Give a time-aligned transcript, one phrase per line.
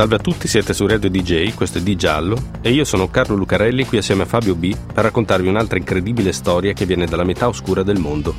[0.00, 3.36] Salve a tutti, siete su Radio DJ, questo è Di Giallo e io sono Carlo
[3.36, 7.46] Lucarelli qui assieme a Fabio B per raccontarvi un'altra incredibile storia che viene dalla metà
[7.46, 8.34] oscura del mondo.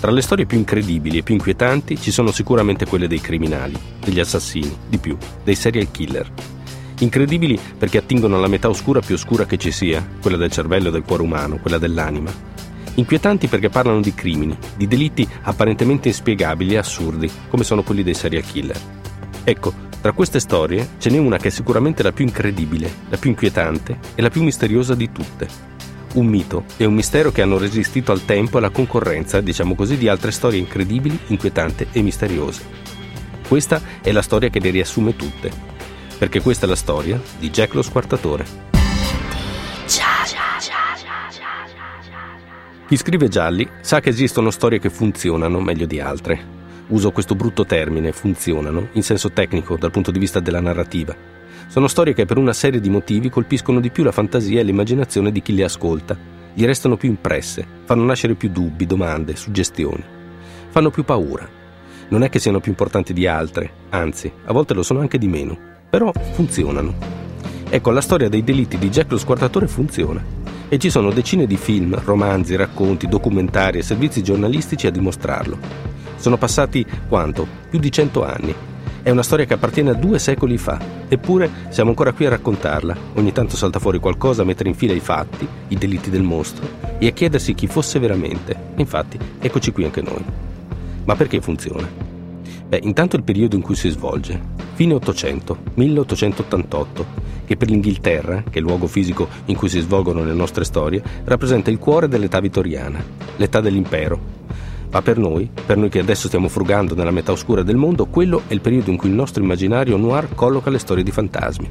[0.00, 4.20] Tra le storie più incredibili e più inquietanti ci sono sicuramente quelle dei criminali, degli
[4.20, 6.32] assassini, di più, dei serial killer.
[7.00, 10.92] Incredibili perché attingono alla metà oscura più oscura che ci sia, quella del cervello e
[10.92, 12.32] del cuore umano, quella dell'anima.
[12.94, 18.14] Inquietanti perché parlano di crimini, di delitti apparentemente inspiegabili e assurdi, come sono quelli dei
[18.14, 18.80] serial killer.
[19.44, 23.28] Ecco, tra queste storie ce n'è una che è sicuramente la più incredibile, la più
[23.28, 25.46] inquietante e la più misteriosa di tutte.
[26.14, 29.98] Un mito e un mistero che hanno resistito al tempo e alla concorrenza, diciamo così,
[29.98, 32.62] di altre storie incredibili, inquietanti e misteriose.
[33.46, 35.50] Questa è la storia che le riassume tutte,
[36.16, 38.68] perché questa è la storia di Jack lo Squartatore.
[42.88, 46.58] Chi scrive gialli sa che esistono storie che funzionano meglio di altre,
[46.90, 51.14] uso questo brutto termine, funzionano, in senso tecnico dal punto di vista della narrativa.
[51.66, 55.30] Sono storie che per una serie di motivi colpiscono di più la fantasia e l'immaginazione
[55.30, 56.16] di chi le ascolta,
[56.52, 60.02] gli restano più impresse, fanno nascere più dubbi, domande, suggestioni.
[60.68, 61.48] Fanno più paura.
[62.08, 65.28] Non è che siano più importanti di altre, anzi, a volte lo sono anche di
[65.28, 65.56] meno,
[65.88, 66.94] però funzionano.
[67.68, 70.22] Ecco, la storia dei delitti di Jack lo Squartatore funziona.
[70.68, 75.89] E ci sono decine di film, romanzi, racconti, documentari e servizi giornalistici a dimostrarlo.
[76.20, 77.46] Sono passati quanto?
[77.70, 78.54] Più di cento anni.
[79.02, 82.94] È una storia che appartiene a due secoli fa, eppure siamo ancora qui a raccontarla.
[83.14, 86.68] Ogni tanto salta fuori qualcosa a mettere in fila i fatti, i delitti del mostro
[86.98, 88.54] e a chiedersi chi fosse veramente.
[88.76, 90.22] Infatti, eccoci qui anche noi.
[91.06, 91.88] Ma perché funziona?
[92.68, 94.38] Beh, intanto il periodo in cui si svolge.
[94.74, 97.06] Fine 800, 1888,
[97.46, 101.02] che per l'Inghilterra, che è il luogo fisico in cui si svolgono le nostre storie,
[101.24, 103.02] rappresenta il cuore dell'età vittoriana,
[103.36, 104.39] l'età dell'impero,
[104.90, 108.42] ma per noi, per noi che adesso stiamo frugando nella metà oscura del mondo, quello
[108.48, 111.70] è il periodo in cui il nostro immaginario noir colloca le storie di fantasmi.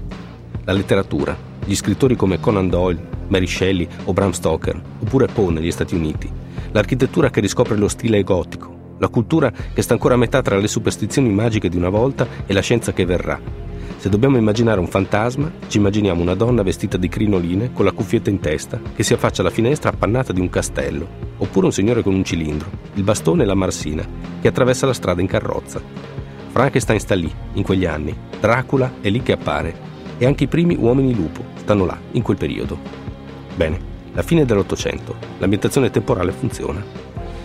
[0.63, 1.35] La letteratura,
[1.66, 6.31] gli scrittori come Conan Doyle, Mary Shelley o Bram Stoker, oppure Poe negli Stati Uniti,
[6.72, 10.68] l'architettura che riscopre lo stile gotico, la cultura che sta ancora a metà tra le
[10.68, 13.40] superstizioni magiche di una volta e la scienza che verrà,
[14.00, 18.30] se dobbiamo immaginare un fantasma, ci immaginiamo una donna vestita di crinoline con la cuffietta
[18.30, 21.06] in testa che si affaccia alla finestra appannata di un castello,
[21.36, 24.08] oppure un signore con un cilindro, il bastone e la marsina,
[24.40, 25.82] che attraversa la strada in carrozza.
[26.48, 29.76] Frankenstein sta lì, in quegli anni, Dracula è lì che appare,
[30.18, 32.80] e anche i primi uomini lupo stanno là, in quel periodo.
[33.54, 33.78] Bene,
[34.14, 36.81] la fine dell'Ottocento, l'ambientazione temporale funziona.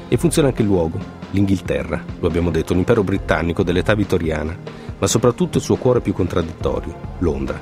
[0.07, 1.01] E funziona anche il luogo,
[1.33, 4.57] l'Inghilterra, lo abbiamo detto, l'impero britannico dell'età vittoriana,
[4.99, 7.61] ma soprattutto il suo cuore più contraddittorio, Londra.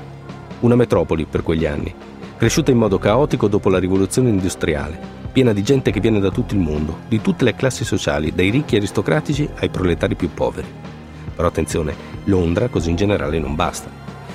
[0.61, 1.93] Una metropoli per quegli anni,
[2.37, 4.99] cresciuta in modo caotico dopo la rivoluzione industriale,
[5.31, 8.49] piena di gente che viene da tutto il mondo, di tutte le classi sociali, dai
[8.49, 10.67] ricchi aristocratici ai proletari più poveri.
[11.35, 11.95] Però attenzione,
[12.25, 13.89] Londra così in generale non basta.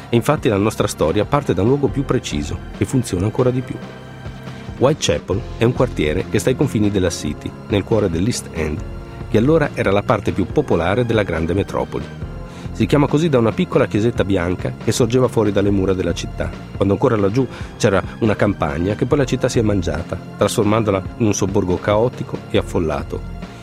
[0.09, 3.60] E infatti la nostra storia parte da un luogo più preciso, che funziona ancora di
[3.60, 3.76] più.
[4.78, 8.82] Whitechapel è un quartiere che sta ai confini della City, nel cuore dell'East End,
[9.28, 12.04] che allora era la parte più popolare della grande metropoli.
[12.73, 16.51] Si chiama così da una piccola chiesetta bianca che sorgeva fuori dalle mura della città,
[16.77, 17.47] quando ancora laggiù
[17.77, 22.39] c'era una campagna che poi la città si è mangiata, trasformandola in un sobborgo caotico
[22.51, 23.21] e affollato,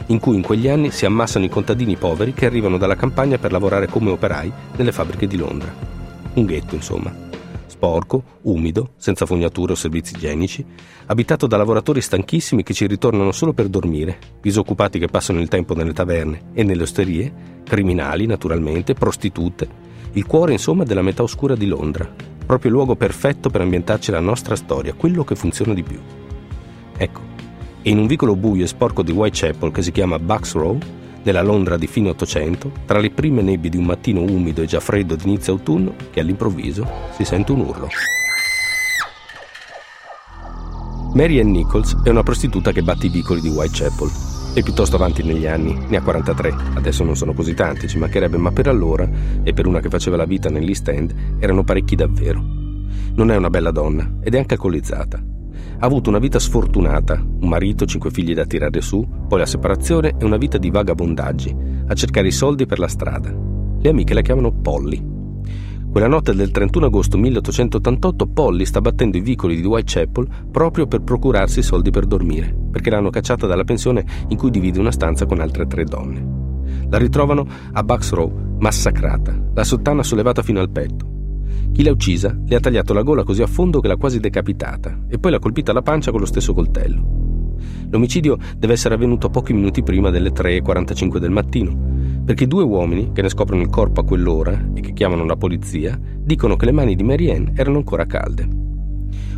[0.07, 3.51] in cui in quegli anni si ammassano i contadini poveri che arrivano dalla campagna per
[3.51, 5.73] lavorare come operai nelle fabbriche di Londra.
[6.33, 7.24] Un ghetto, insomma
[7.75, 10.65] sporco, umido, senza fognature o servizi igienici,
[11.07, 15.75] abitato da lavoratori stanchissimi che ci ritornano solo per dormire, disoccupati che passano il tempo
[15.75, 19.67] nelle taverne e nelle osterie, criminali naturalmente, prostitute,
[20.13, 22.09] il cuore insomma della metà oscura di Londra,
[22.45, 25.99] proprio il luogo perfetto per ambientarci la nostra storia, quello che funziona di più.
[26.97, 27.19] Ecco,
[27.81, 30.77] in un vicolo buio e sporco di Whitechapel che si chiama Bucks Row,
[31.25, 34.79] nella Londra di fine Ottocento, tra le prime nebbie di un mattino umido e già
[34.79, 37.87] freddo d'inizio autunno, che all'improvviso si sente un urlo.
[41.13, 44.09] Mary Ann Nichols è una prostituta che batte i vicoli di Whitechapel.
[44.53, 46.53] È piuttosto avanti negli anni, ne ha 43.
[46.75, 49.09] Adesso non sono così tanti, ci mancherebbe, ma per allora,
[49.43, 52.39] e per una che faceva la vita nell'East End, erano parecchi davvero.
[53.15, 55.34] Non è una bella donna ed è anche alcolizzata
[55.77, 60.15] ha avuto una vita sfortunata, un marito, cinque figli da tirare su, poi la separazione
[60.17, 61.55] e una vita di vagabondaggi,
[61.87, 63.33] a cercare i soldi per la strada.
[63.79, 65.13] Le amiche la chiamano Polly.
[65.91, 71.01] Quella notte del 31 agosto 1888 Polly sta battendo i vicoli di Whitechapel proprio per
[71.01, 75.39] procurarsi soldi per dormire, perché l'hanno cacciata dalla pensione in cui divide una stanza con
[75.39, 76.43] altre tre donne.
[76.89, 81.14] La ritrovano a Bucks Row, massacrata, la sottana sollevata fino al petto.
[81.71, 85.05] Chi l'ha uccisa le ha tagliato la gola così a fondo che l'ha quasi decapitata
[85.07, 87.55] e poi l'ha colpita alla pancia con lo stesso coltello.
[87.89, 93.21] L'omicidio deve essere avvenuto pochi minuti prima delle 3.45 del mattino perché due uomini, che
[93.21, 96.95] ne scoprono il corpo a quell'ora e che chiamano la polizia, dicono che le mani
[96.95, 98.47] di Marianne erano ancora calde.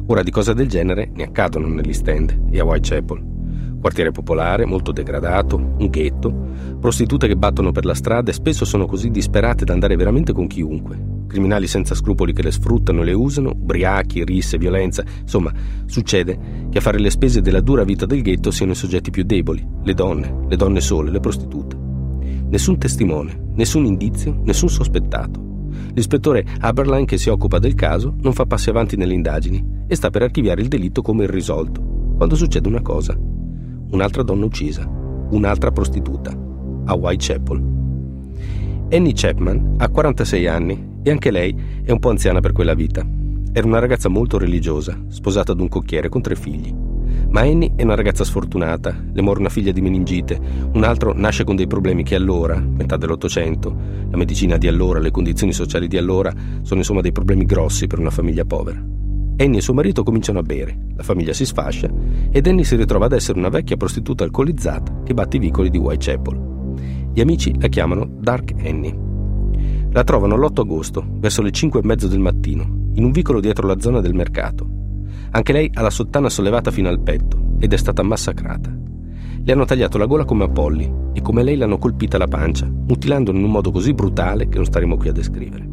[0.06, 3.36] Ora di cose del genere ne accadono nell'East End e a Whitechapel.
[3.82, 6.34] Quartiere popolare, molto degradato, un ghetto,
[6.80, 10.48] prostitute che battono per la strada e spesso sono così disperate da andare veramente con
[10.48, 11.17] chiunque.
[11.28, 15.04] Criminali senza scrupoli che le sfruttano e le usano, ubriachi, risse, violenza.
[15.22, 15.52] Insomma,
[15.86, 19.24] succede che a fare le spese della dura vita del ghetto siano i soggetti più
[19.24, 21.78] deboli, le donne, le donne sole, le prostitute.
[22.50, 25.46] Nessun testimone, nessun indizio, nessun sospettato.
[25.94, 30.10] L'ispettore Aberline che si occupa del caso non fa passi avanti nelle indagini e sta
[30.10, 33.18] per archiviare il delitto come irrisolto, quando succede una cosa.
[33.18, 34.88] Un'altra donna uccisa,
[35.30, 36.32] un'altra prostituta,
[36.86, 37.76] a Whitechapel.
[38.92, 43.06] Annie Chapman ha 46 anni e anche lei è un po' anziana per quella vita.
[43.54, 46.74] Era una ragazza molto religiosa, sposata ad un cocchiere con tre figli.
[47.30, 50.40] Ma Annie è una ragazza sfortunata, le muore una figlia di meningite,
[50.74, 53.76] un altro nasce con dei problemi che allora, metà dell'Ottocento,
[54.10, 58.00] la medicina di allora, le condizioni sociali di allora, sono insomma dei problemi grossi per
[58.00, 58.84] una famiglia povera.
[59.38, 61.90] Annie e suo marito cominciano a bere, la famiglia si sfascia
[62.32, 65.78] ed Annie si ritrova ad essere una vecchia prostituta alcolizzata che batte i vicoli di
[65.78, 66.76] Whitechapel.
[67.14, 69.07] Gli amici la chiamano Dark Annie.
[69.92, 73.68] La trovano l'8 agosto, verso le 5 e mezzo del mattino, in un vicolo dietro
[73.68, 74.68] la zona del mercato.
[75.32, 78.76] Anche lei ha la sottana sollevata fino al petto ed è stata massacrata.
[79.44, 82.70] Le hanno tagliato la gola come a Polly e come lei l'hanno colpita la pancia,
[82.70, 85.68] mutilandola in un modo così brutale che non staremo qui a descrivere.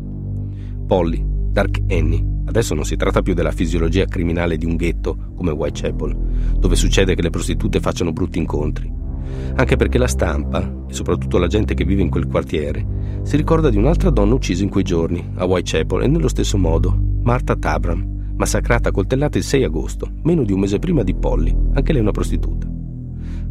[0.87, 5.51] Polly, Dark Annie, adesso non si tratta più della fisiologia criminale di un ghetto come
[5.51, 6.17] Whitechapel,
[6.59, 8.93] dove succede che le prostitute facciano brutti incontri.
[9.56, 12.85] Anche perché la stampa, e soprattutto la gente che vive in quel quartiere,
[13.23, 16.97] si ricorda di un'altra donna uccisa in quei giorni, a Whitechapel, e nello stesso modo,
[17.23, 21.55] Martha Tabram, massacrata a coltellate il 6 agosto, meno di un mese prima di Polly,
[21.75, 22.69] anche lei una prostituta.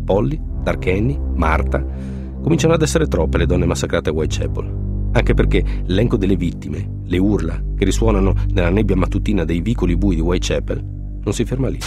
[0.03, 1.83] Polly, Dark Annie, Marta,
[2.41, 7.17] cominciano ad essere troppe le donne massacrate a Whitechapel, anche perché l'elenco delle vittime, le
[7.17, 10.83] urla che risuonano nella nebbia mattutina dei vicoli bui di Whitechapel,
[11.23, 11.79] non si ferma lì.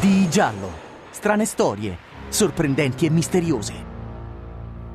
[0.00, 0.68] Di giallo,
[1.10, 1.96] strane storie,
[2.28, 3.94] sorprendenti e misteriose.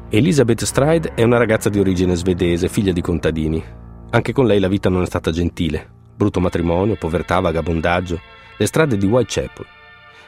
[0.10, 3.64] Elizabeth Stride è una ragazza di origine svedese, figlia di contadini.
[4.10, 8.20] Anche con lei la vita non è stata gentile brutto matrimonio, povertà, vagabondaggio,
[8.56, 9.66] le strade di Whitechapel.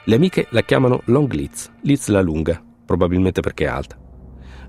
[0.05, 3.95] Le amiche la chiamano Long Litz, Litz la lunga, probabilmente perché è alta.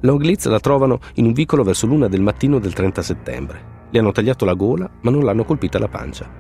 [0.01, 3.73] Long Litz la trovano in un vicolo verso l'una del mattino del 30 settembre.
[3.89, 6.31] Le hanno tagliato la gola, ma non l'hanno colpita la pancia.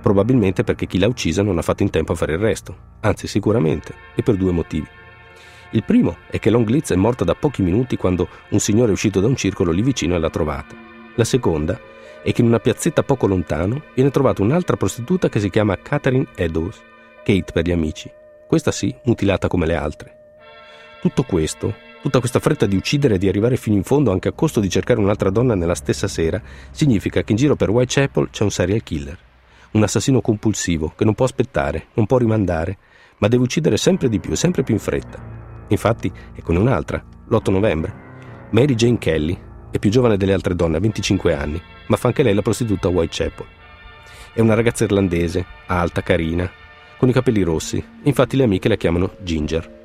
[0.00, 3.26] Probabilmente perché chi l'ha uccisa non ha fatto in tempo a fare il resto, anzi
[3.26, 4.88] sicuramente, e per due motivi.
[5.74, 8.92] Il primo è che Long Litz è morta da pochi minuti quando un signore è
[8.92, 10.76] uscito da un circolo lì vicino e l'ha trovata.
[11.16, 11.80] La seconda
[12.22, 16.28] e che in una piazzetta poco lontano viene trovata un'altra prostituta che si chiama Catherine
[16.36, 16.80] Eddowes,
[17.24, 18.08] Kate per gli amici,
[18.46, 20.16] questa sì, mutilata come le altre.
[21.00, 24.32] Tutto questo, tutta questa fretta di uccidere e di arrivare fino in fondo anche a
[24.32, 26.40] costo di cercare un'altra donna nella stessa sera,
[26.70, 29.18] significa che in giro per Whitechapel c'è un serial killer,
[29.72, 32.78] un assassino compulsivo che non può aspettare, non può rimandare,
[33.18, 35.43] ma deve uccidere sempre di più sempre più in fretta.
[35.74, 38.02] Infatti, è con un'altra, l'8 novembre.
[38.50, 39.36] Mary Jane Kelly,
[39.72, 42.86] è più giovane delle altre donne, ha 25 anni, ma fa anche lei la prostituta
[42.86, 43.46] a Whitechapel.
[44.32, 46.48] È una ragazza irlandese, alta, carina,
[46.96, 49.82] con i capelli rossi, infatti le amiche la chiamano Ginger.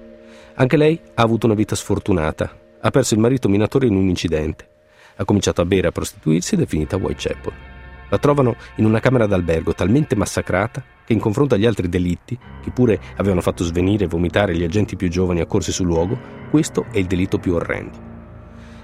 [0.56, 4.70] Anche lei ha avuto una vita sfortunata, ha perso il marito minatore in un incidente,
[5.16, 7.69] ha cominciato a bere e a prostituirsi ed è finita a Whitechapel.
[8.10, 12.72] La trovano in una camera d'albergo talmente massacrata che in confronto agli altri delitti, che
[12.72, 16.18] pure avevano fatto svenire e vomitare gli agenti più giovani accorsi sul luogo,
[16.50, 17.98] questo è il delitto più orrendo.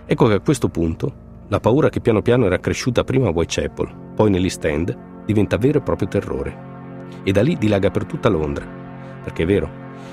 [0.05, 4.13] Ecco che a questo punto la paura che piano piano era cresciuta prima a Whitechapel,
[4.15, 6.73] poi nell'East End, diventa vero e proprio terrore.
[7.23, 8.65] E da lì dilaga per tutta Londra.
[9.23, 9.69] Perché è vero,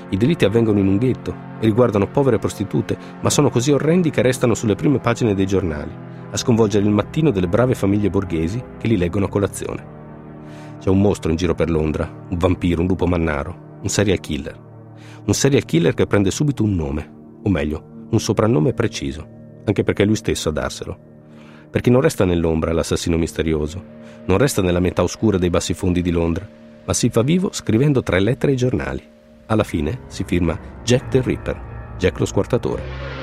[0.09, 4.21] i delitti avvengono in un ghetto e riguardano povere prostitute, ma sono così orrendi che
[4.21, 5.91] restano sulle prime pagine dei giornali,
[6.33, 9.85] a sconvolgere il mattino delle brave famiglie borghesi che li leggono a colazione.
[10.79, 14.59] C'è un mostro in giro per Londra, un vampiro, un lupo mannaro, un serial killer.
[15.25, 17.11] Un serial killer che prende subito un nome,
[17.43, 19.25] o meglio, un soprannome preciso,
[19.63, 21.11] anche perché è lui stesso a darselo
[21.73, 23.83] perché non resta nell'ombra l'assassino misterioso,
[24.25, 26.47] non resta nella metà oscura dei bassi fondi di Londra,
[26.85, 29.01] ma si fa vivo scrivendo tre lettere ai giornali.
[29.47, 33.22] Alla fine si firma Jack the Ripper, Jack lo squartatore.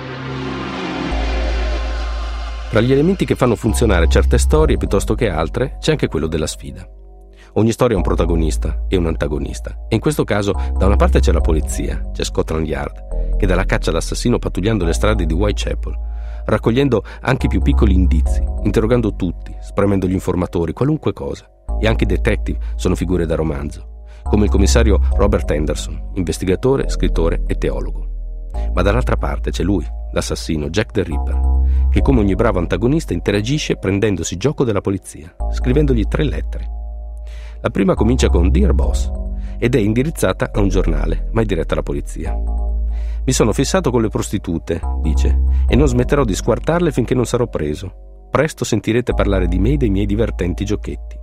[2.70, 6.46] Tra gli elementi che fanno funzionare certe storie piuttosto che altre c'è anche quello della
[6.46, 6.88] sfida.
[7.54, 9.86] Ogni storia ha un protagonista e un antagonista.
[9.88, 13.56] E in questo caso, da una parte c'è la polizia, c'è Scotland Yard, che dà
[13.56, 15.98] la caccia all'assassino pattugliando le strade di Whitechapel,
[16.44, 21.50] raccogliendo anche i più piccoli indizi, interrogando tutti, spremendo gli informatori, qualunque cosa.
[21.80, 27.42] E anche i detective sono figure da romanzo, come il commissario Robert Anderson, investigatore, scrittore
[27.48, 28.06] e teologo.
[28.72, 31.40] Ma dall'altra parte c'è lui, l'assassino Jack the Ripper,
[31.90, 36.78] che come ogni bravo antagonista interagisce prendendosi gioco della polizia, scrivendogli tre lettere
[37.62, 39.10] la prima comincia con Dear Boss
[39.58, 42.34] ed è indirizzata a un giornale, ma è diretta alla polizia.
[43.22, 45.38] Mi sono fissato con le prostitute, dice,
[45.68, 48.28] e non smetterò di squartarle finché non sarò preso.
[48.30, 51.18] Presto sentirete parlare di me e dei miei divertenti giochetti.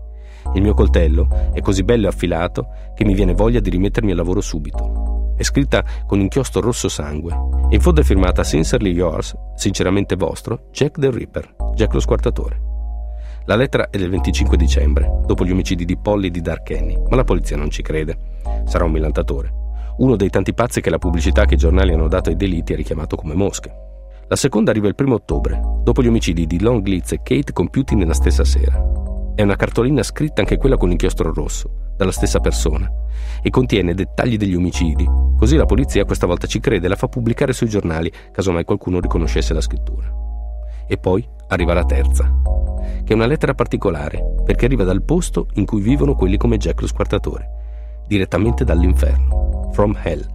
[0.53, 4.17] Il mio coltello è così bello e affilato che mi viene voglia di rimettermi al
[4.17, 5.06] lavoro subito.
[5.37, 10.99] È scritta con inchiostro rosso sangue in fondo è firmata Sincerely Yours, sinceramente vostro, Jack
[10.99, 12.61] the Ripper, Jack lo squartatore.
[13.43, 17.03] La lettera è del 25 dicembre, dopo gli omicidi di Polly e di Dark Annie,
[17.09, 18.17] ma la polizia non ci crede.
[18.65, 19.51] Sarà un millantatore.
[19.97, 22.77] Uno dei tanti pazzi che la pubblicità che i giornali hanno dato ai delitti ha
[22.77, 23.69] richiamato come mosche.
[24.29, 27.95] La seconda arriva il primo ottobre, dopo gli omicidi di Long Litz e Kate compiuti
[27.95, 28.81] nella stessa sera.
[29.35, 32.89] È una cartolina scritta anche quella con inchiostro rosso, dalla stessa persona,
[33.41, 35.05] e contiene dettagli degli omicidi,
[35.37, 38.99] così la polizia questa volta ci crede e la fa pubblicare sui giornali, casomai qualcuno
[38.99, 40.09] riconoscesse la scrittura.
[40.87, 42.31] E poi arriva la terza,
[43.03, 46.81] che è una lettera particolare, perché arriva dal posto in cui vivono quelli come Jack
[46.81, 47.49] lo squartatore,
[48.07, 50.25] direttamente dall'inferno, from hell,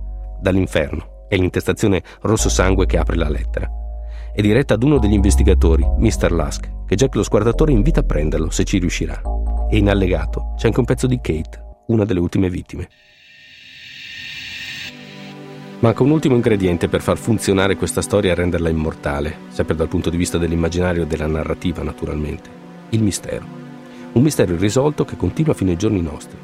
[0.40, 3.71] dall'inferno, è l'intestazione rosso sangue che apre la lettera.
[4.35, 6.33] È diretta ad uno degli investigatori, Mr.
[6.33, 9.21] Lusk, che Jack lo squartatore invita a prenderlo se ci riuscirà.
[9.73, 12.91] E in allegato c'è anche un pezzo di Kate, una delle ultime vittime.
[15.79, 20.11] Manca un ultimo ingrediente per far funzionare questa storia e renderla immortale, sempre dal punto
[20.11, 22.50] di vista dell'immaginario e della narrativa, naturalmente
[22.91, 23.47] il mistero.
[24.12, 26.37] Un mistero irrisolto che continua fino ai giorni nostri.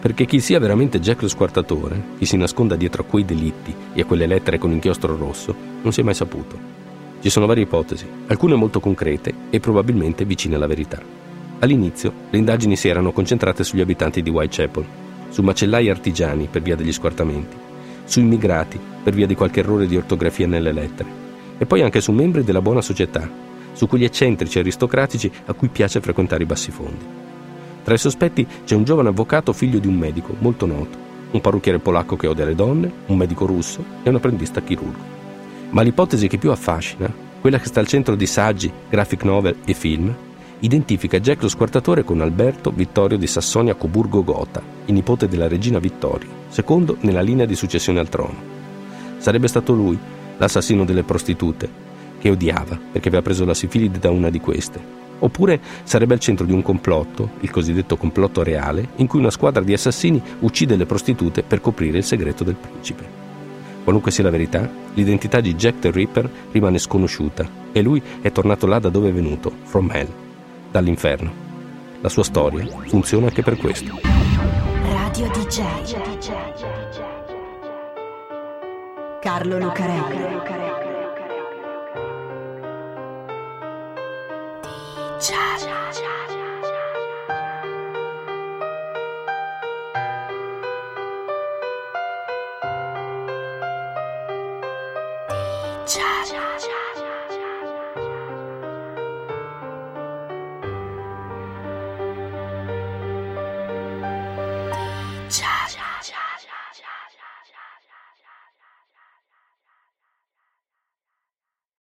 [0.00, 4.00] Perché chi sia veramente Jack lo squartatore, chi si nasconda dietro a quei delitti e
[4.00, 6.58] a quelle lettere con inchiostro rosso, non si è mai saputo.
[7.20, 11.23] Ci sono varie ipotesi, alcune molto concrete e probabilmente vicine alla verità.
[11.64, 14.84] All'inizio le indagini si erano concentrate sugli abitanti di Whitechapel,
[15.30, 17.56] su macellai artigiani per via degli squartamenti,
[18.04, 21.08] su immigrati per via di qualche errore di ortografia nelle lettere,
[21.56, 23.26] e poi anche su membri della buona società
[23.72, 27.04] su quegli eccentrici aristocratici a cui piace frequentare i bassifondi.
[27.82, 30.98] Tra i sospetti c'è un giovane avvocato figlio di un medico molto noto,
[31.30, 35.00] un parrucchiere polacco che odia le donne, un medico russo e un apprendista chirurgo.
[35.70, 39.72] Ma l'ipotesi che più affascina, quella che sta al centro di saggi, graphic novel e
[39.72, 40.14] film,
[40.64, 46.96] identifica Jack lo squartatore con Alberto Vittorio di Sassonia-Coburgo-Gotha, il nipote della regina Vittoria, secondo
[47.00, 48.52] nella linea di successione al trono.
[49.18, 49.98] Sarebbe stato lui
[50.38, 51.68] l'assassino delle prostitute,
[52.18, 55.02] che odiava perché aveva preso la sifilide da una di queste.
[55.18, 59.62] Oppure sarebbe al centro di un complotto, il cosiddetto complotto reale, in cui una squadra
[59.62, 63.22] di assassini uccide le prostitute per coprire il segreto del principe.
[63.84, 68.66] Qualunque sia la verità, l'identità di Jack the Ripper rimane sconosciuta e lui è tornato
[68.66, 70.23] là da dove è venuto, from hell,
[70.74, 71.32] dall'inferno.
[72.00, 73.94] La sua storia funziona anche per questo.
[74.82, 75.62] Radio DJ
[79.20, 80.42] Carlo Lucarelli
[95.86, 96.83] Cha cha cha.